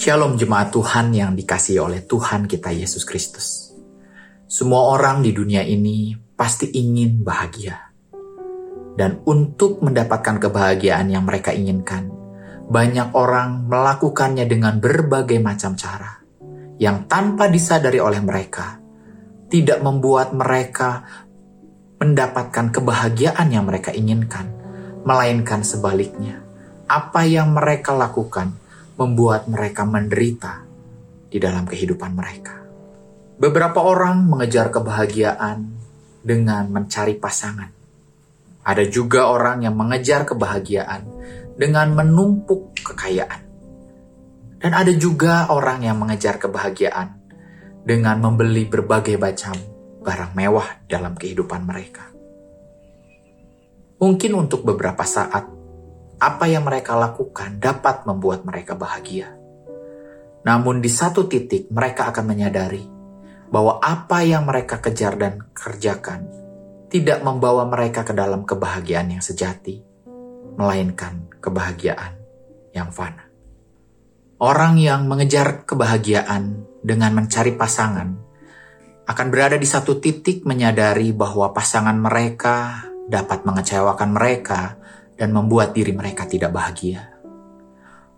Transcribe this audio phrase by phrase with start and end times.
[0.00, 3.76] Shalom jemaat Tuhan yang dikasihi oleh Tuhan kita Yesus Kristus.
[4.48, 7.92] Semua orang di dunia ini pasti ingin bahagia.
[8.96, 12.08] Dan untuk mendapatkan kebahagiaan yang mereka inginkan,
[12.72, 16.16] banyak orang melakukannya dengan berbagai macam cara
[16.80, 18.80] yang tanpa disadari oleh mereka
[19.52, 21.04] tidak membuat mereka
[22.00, 24.48] mendapatkan kebahagiaan yang mereka inginkan,
[25.04, 26.40] melainkan sebaliknya.
[26.88, 28.69] Apa yang mereka lakukan
[29.00, 30.68] membuat mereka menderita
[31.32, 32.60] di dalam kehidupan mereka.
[33.40, 35.72] Beberapa orang mengejar kebahagiaan
[36.20, 37.72] dengan mencari pasangan.
[38.60, 41.08] Ada juga orang yang mengejar kebahagiaan
[41.56, 43.48] dengan menumpuk kekayaan.
[44.60, 47.16] Dan ada juga orang yang mengejar kebahagiaan
[47.80, 49.56] dengan membeli berbagai macam
[50.04, 52.04] barang mewah dalam kehidupan mereka.
[54.00, 55.59] Mungkin untuk beberapa saat,
[56.20, 59.32] apa yang mereka lakukan dapat membuat mereka bahagia.
[60.44, 62.84] Namun, di satu titik mereka akan menyadari
[63.48, 66.28] bahwa apa yang mereka kejar dan kerjakan
[66.92, 69.80] tidak membawa mereka ke dalam kebahagiaan yang sejati,
[70.60, 72.20] melainkan kebahagiaan
[72.76, 73.26] yang fana.
[74.40, 78.08] Orang yang mengejar kebahagiaan dengan mencari pasangan
[79.04, 84.80] akan berada di satu titik menyadari bahwa pasangan mereka dapat mengecewakan mereka
[85.20, 87.12] dan membuat diri mereka tidak bahagia.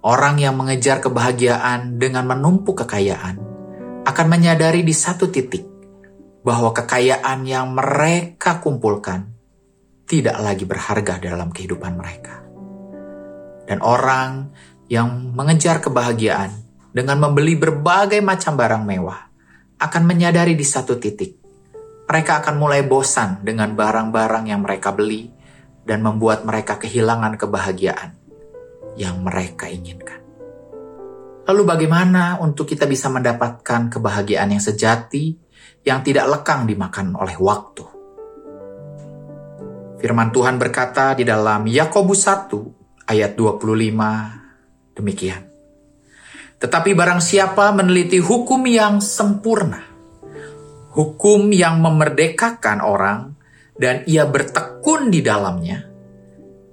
[0.00, 3.36] Orang yang mengejar kebahagiaan dengan menumpuk kekayaan
[4.08, 5.68] akan menyadari di satu titik
[6.40, 9.28] bahwa kekayaan yang mereka kumpulkan
[10.08, 12.40] tidak lagi berharga dalam kehidupan mereka.
[13.68, 14.56] Dan orang
[14.88, 16.54] yang mengejar kebahagiaan
[16.96, 19.20] dengan membeli berbagai macam barang mewah
[19.82, 21.44] akan menyadari di satu titik
[22.06, 25.26] mereka akan mulai bosan dengan barang-barang yang mereka beli
[25.86, 28.18] dan membuat mereka kehilangan kebahagiaan
[28.98, 30.18] yang mereka inginkan.
[31.46, 35.38] Lalu bagaimana untuk kita bisa mendapatkan kebahagiaan yang sejati
[35.86, 37.86] yang tidak lekang dimakan oleh waktu?
[40.02, 45.46] Firman Tuhan berkata di dalam Yakobus 1 ayat 25 demikian.
[46.56, 49.80] Tetapi barang siapa meneliti hukum yang sempurna,
[50.98, 53.35] hukum yang memerdekakan orang,
[53.76, 55.84] dan ia bertekun di dalamnya,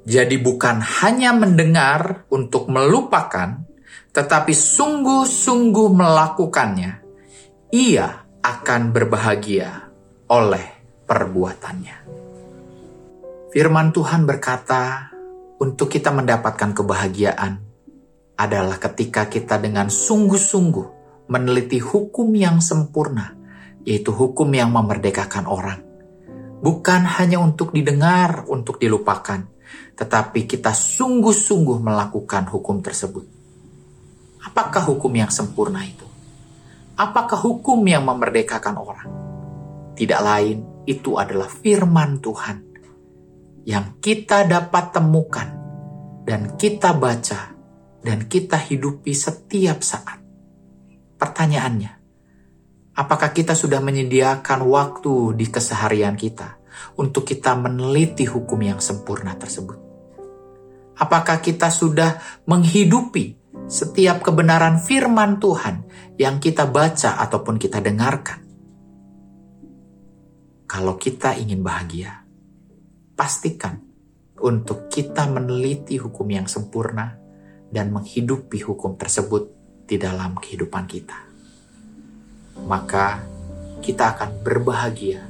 [0.03, 3.63] jadi bukan hanya mendengar untuk melupakan,
[4.11, 6.91] tetapi sungguh-sungguh melakukannya,
[7.71, 8.07] ia
[8.43, 9.87] akan berbahagia
[10.27, 10.65] oleh
[11.07, 11.97] perbuatannya.
[13.55, 15.13] Firman Tuhan berkata,
[15.63, 17.53] untuk kita mendapatkan kebahagiaan
[18.35, 20.87] adalah ketika kita dengan sungguh-sungguh
[21.31, 23.31] meneliti hukum yang sempurna,
[23.87, 25.92] yaitu hukum yang memerdekakan orang.
[26.63, 29.43] Bukan hanya untuk didengar, untuk dilupakan,
[29.99, 33.43] tetapi kita sungguh-sungguh melakukan hukum tersebut
[34.43, 36.03] Apakah hukum yang sempurna itu?
[36.99, 39.09] Apakah hukum yang memerdekakan orang?
[39.95, 42.57] Tidak lain, itu adalah firman Tuhan
[43.63, 45.47] yang kita dapat temukan
[46.27, 47.55] dan kita baca
[48.03, 50.19] dan kita hidupi setiap saat.
[51.15, 52.02] Pertanyaannya,
[52.93, 56.57] apakah kita sudah menyediakan waktu di keseharian kita
[56.97, 59.77] untuk kita meneliti hukum yang sempurna tersebut?
[60.93, 65.87] Apakah kita sudah menghidupi setiap kebenaran firman Tuhan
[66.19, 68.39] yang kita baca ataupun kita dengarkan.
[70.67, 72.25] Kalau kita ingin bahagia,
[73.13, 73.77] pastikan
[74.41, 77.13] untuk kita meneliti hukum yang sempurna
[77.69, 79.53] dan menghidupi hukum tersebut
[79.85, 81.32] di dalam kehidupan kita.
[82.61, 83.25] Maka
[83.81, 85.21] kita akan berbahagia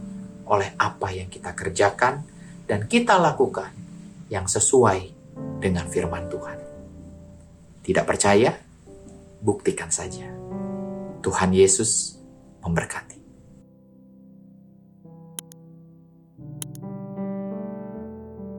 [0.47, 2.21] oleh apa yang kita kerjakan
[2.67, 3.71] dan kita lakukan
[4.27, 5.09] yang sesuai
[5.59, 6.57] dengan firman Tuhan.
[7.83, 8.51] Tidak percaya?
[9.43, 10.27] Buktikan saja.
[11.23, 12.15] Tuhan Yesus
[12.63, 13.12] memberkati.